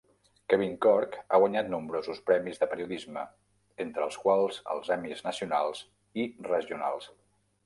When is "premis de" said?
2.29-2.69